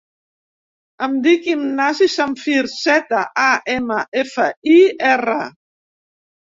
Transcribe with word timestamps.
Em 1.07 1.17
dic 1.27 1.49
Ignasi 1.51 2.09
Zamfir: 2.15 2.65
zeta, 2.79 3.23
a, 3.45 3.47
ema, 3.77 4.01
efa, 4.25 4.51
i, 4.79 4.83
erra. 5.15 5.41